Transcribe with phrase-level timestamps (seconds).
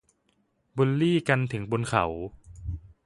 [0.77, 2.05] บุลลี่กันถึงบนเขา